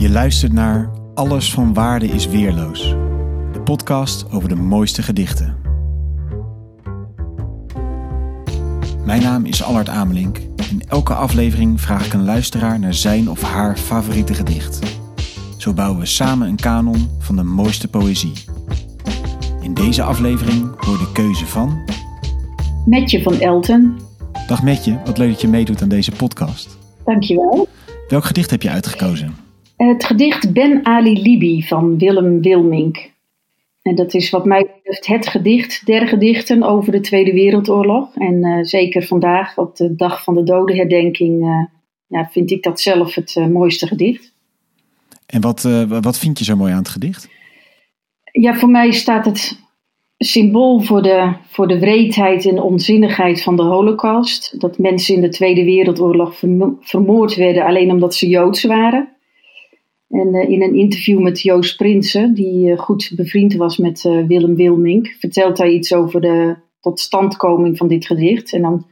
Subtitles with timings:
[0.00, 2.88] Je luistert naar Alles van Waarde is Weerloos,
[3.52, 5.56] de podcast over de mooiste gedichten.
[9.04, 10.38] Mijn naam is Allard Amelink.
[10.70, 14.78] In elke aflevering vraag ik een luisteraar naar zijn of haar favoriete gedicht.
[15.58, 18.32] Zo bouwen we samen een kanon van de mooiste poëzie.
[19.60, 21.80] In deze aflevering hoor de keuze van.
[22.86, 23.98] Metje van Elten.
[24.46, 26.78] Dag Metje, wat leuk dat je meedoet aan deze podcast.
[27.04, 27.68] Dankjewel.
[28.08, 29.39] Welk gedicht heb je uitgekozen?
[29.88, 33.10] Het gedicht Ben Ali Libi van Willem Wilmink.
[33.82, 38.14] En dat is wat mij betreft het gedicht der gedichten over de Tweede Wereldoorlog.
[38.14, 41.64] En uh, zeker vandaag, op de dag van de dodenherdenking, uh,
[42.06, 44.32] ja, vind ik dat zelf het uh, mooiste gedicht.
[45.26, 47.28] En wat, wat vind je zo mooi aan het gedicht?
[48.32, 49.60] Ja, voor mij staat het
[50.18, 54.60] symbool voor de, voor de wreedheid en onzinnigheid van de Holocaust.
[54.60, 56.42] Dat mensen in de Tweede Wereldoorlog
[56.80, 59.18] vermoord werden alleen omdat ze Joods waren.
[60.10, 64.26] En uh, in een interview met Joost Prinsen, die uh, goed bevriend was met uh,
[64.26, 68.52] Willem Wilmink, vertelt hij iets over de totstandkoming van dit gedicht.
[68.52, 68.86] En dan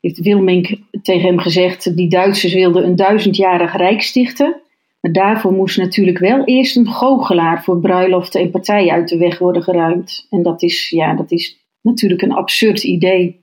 [0.00, 4.60] heeft Wilmink tegen hem gezegd: die Duitsers wilden een duizendjarig rijk stichten.
[5.00, 9.38] Maar daarvoor moest natuurlijk wel eerst een goochelaar voor bruiloften en partijen uit de weg
[9.38, 10.26] worden geruimd.
[10.30, 13.40] En dat is, ja, dat is natuurlijk een absurd idee.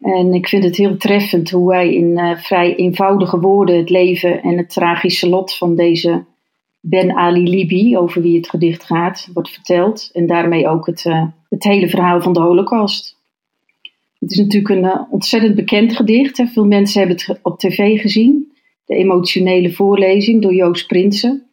[0.00, 4.42] En ik vind het heel treffend hoe hij in uh, vrij eenvoudige woorden het leven
[4.42, 6.24] en het tragische lot van deze
[6.80, 10.10] Ben Ali Libi, over wie het gedicht gaat, wordt verteld.
[10.12, 13.18] En daarmee ook het, uh, het hele verhaal van de Holocaust.
[14.18, 16.36] Het is natuurlijk een uh, ontzettend bekend gedicht.
[16.36, 16.46] Hè.
[16.46, 18.52] Veel mensen hebben het op tv gezien.
[18.84, 21.46] De emotionele voorlezing door Joost Prinsen.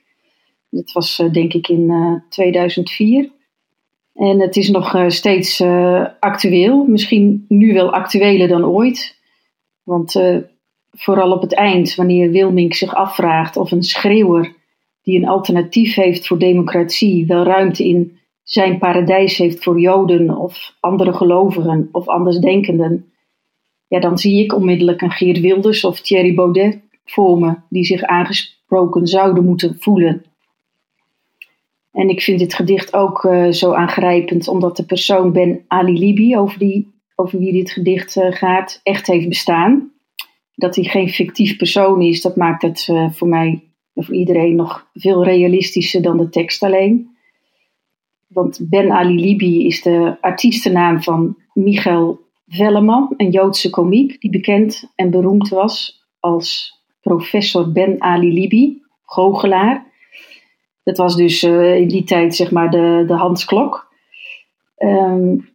[0.70, 3.32] Dat was denk ik in 2004.
[4.18, 9.16] En het is nog uh, steeds uh, actueel, misschien nu wel actueler dan ooit.
[9.84, 10.38] Want uh,
[10.92, 14.56] vooral op het eind, wanneer Wilmink zich afvraagt of een schreeuwer
[15.02, 20.76] die een alternatief heeft voor democratie wel ruimte in zijn paradijs heeft voor Joden of
[20.80, 23.12] andere gelovigen of andersdenkenden,
[23.88, 28.02] ja, dan zie ik onmiddellijk een Geert Wilders of Thierry Baudet voor me, die zich
[28.02, 30.26] aangesproken zouden moeten voelen.
[31.98, 36.38] En ik vind dit gedicht ook uh, zo aangrijpend, omdat de persoon Ben Ali Libi,
[36.38, 39.92] over, die, over wie dit gedicht uh, gaat, echt heeft bestaan.
[40.56, 43.64] Dat hij geen fictief persoon is, dat maakt het uh, voor mij
[43.94, 47.10] en voor iedereen nog veel realistischer dan de tekst alleen.
[48.28, 54.92] Want Ben Ali Libi is de artiestennaam van Michael Velleman, een Joodse komiek die bekend
[54.96, 59.96] en beroemd was als professor Ben Ali Libi, goochelaar.
[60.88, 63.88] Dat was dus uh, in die tijd zeg maar de, de Hans Klok.
[64.78, 65.50] Um,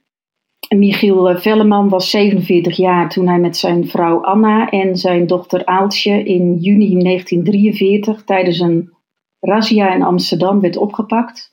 [0.69, 6.23] Michiel Velleman was 47 jaar toen hij met zijn vrouw Anna en zijn dochter Aaltje
[6.23, 8.93] in juni 1943 tijdens een
[9.41, 11.53] razzia in Amsterdam werd opgepakt.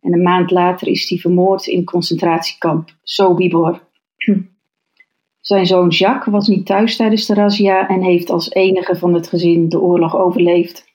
[0.00, 3.80] En een maand later is hij vermoord in concentratiekamp Sobibor.
[5.40, 9.28] Zijn zoon Jacques was niet thuis tijdens de razzia en heeft als enige van het
[9.28, 10.87] gezin de oorlog overleefd.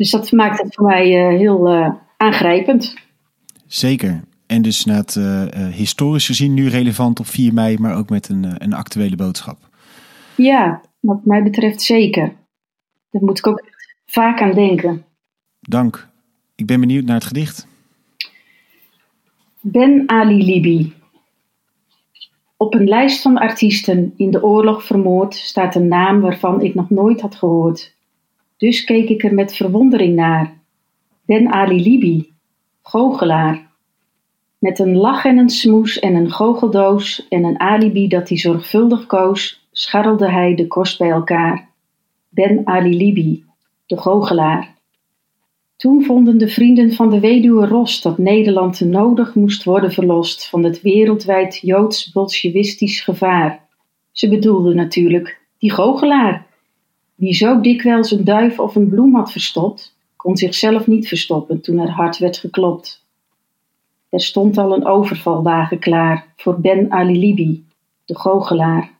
[0.00, 2.94] Dus dat maakt het voor mij uh, heel uh, aangrijpend.
[3.66, 4.20] Zeker.
[4.46, 8.64] En dus net uh, historisch gezien nu relevant op 4 mei, maar ook met een,
[8.64, 9.58] een actuele boodschap.
[10.34, 12.32] Ja, wat mij betreft zeker.
[13.10, 13.62] Daar moet ik ook
[14.06, 15.04] vaak aan denken.
[15.60, 16.08] Dank.
[16.54, 17.66] Ik ben benieuwd naar het gedicht.
[19.60, 20.92] Ben Ali Libi.
[22.56, 26.90] Op een lijst van artiesten in de oorlog vermoord staat een naam waarvan ik nog
[26.90, 27.98] nooit had gehoord.
[28.60, 30.60] Dus keek ik er met verwondering naar.
[31.24, 32.32] Ben Ali Libi,
[32.82, 33.70] goochelaar.
[34.58, 39.06] Met een lach en een smoes en een goocheldoos en een alibi dat hij zorgvuldig
[39.06, 41.70] koos, scharrelde hij de kost bij elkaar.
[42.28, 43.44] Ben Ali Libi,
[43.86, 44.74] de goochelaar.
[45.76, 50.64] Toen vonden de vrienden van de weduwe Ros dat Nederland nodig moest worden verlost van
[50.64, 53.68] het wereldwijd joods-bolsjewistisch gevaar.
[54.12, 56.48] Ze bedoelden natuurlijk die goochelaar
[57.20, 61.78] wie zo dikwijls een duif of een bloem had verstopt, kon zichzelf niet verstoppen toen
[61.78, 63.04] er hard werd geklopt.
[64.08, 67.64] Er stond al een overvalwagen klaar voor Ben Ali Libi,
[68.04, 68.98] de goochelaar.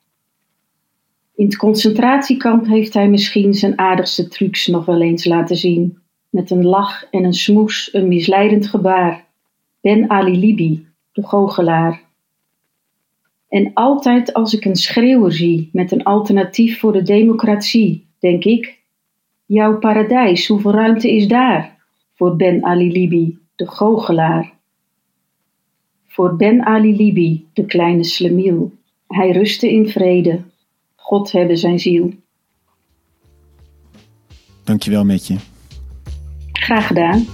[1.35, 5.99] In het concentratiekamp heeft hij misschien zijn aardigste trucs nog wel eens laten zien.
[6.31, 9.27] Met een lach en een smoes, een misleidend gebaar.
[9.81, 12.03] Ben Ali Libi, de goochelaar.
[13.49, 18.79] En altijd als ik een schreeuwer zie met een alternatief voor de democratie, denk ik.
[19.47, 21.77] Jouw paradijs, hoeveel ruimte is daar?
[22.15, 24.53] Voor Ben Ali Libi, de goochelaar.
[26.07, 28.73] Voor Ben Ali Libi, de kleine slemiel.
[29.07, 30.41] Hij rustte in vrede.
[30.97, 32.13] God hebben zijn ziel.
[34.65, 35.37] Dankjewel met je.
[36.53, 37.25] Graag gedaan.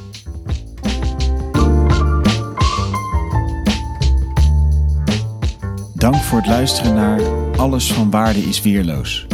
[5.94, 7.20] Dank voor het luisteren naar
[7.56, 9.26] Alles van Waarde is Weerloos.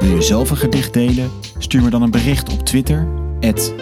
[0.00, 1.30] Wil je zelf een gedicht delen?
[1.58, 3.08] Stuur me dan een bericht op Twitter,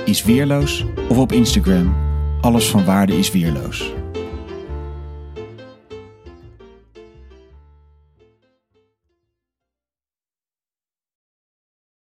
[0.05, 1.97] isweerloos, of op Instagram,
[2.41, 3.93] Alles van Waarde is Weerloos.